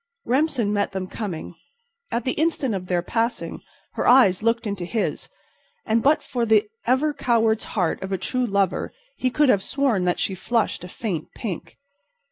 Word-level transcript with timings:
Remsen 0.25 0.73
met 0.73 0.93
them 0.93 1.05
coming. 1.05 1.53
At 2.09 2.25
the 2.25 2.31
instant 2.31 2.73
of 2.73 2.87
their 2.87 3.03
passing 3.03 3.61
her 3.93 4.07
eyes 4.07 4.41
looked 4.41 4.65
into 4.65 4.83
his, 4.83 5.29
and 5.85 6.01
but 6.01 6.23
for 6.23 6.43
the 6.43 6.67
ever 6.87 7.13
coward's 7.13 7.65
heart 7.77 8.01
of 8.01 8.11
a 8.11 8.17
true 8.17 8.47
lover 8.47 8.91
he 9.17 9.29
could 9.29 9.49
have 9.49 9.61
sworn 9.61 10.05
that 10.05 10.17
she 10.17 10.33
flushed 10.33 10.83
a 10.83 10.87
faint 10.87 11.27
pink. 11.35 11.77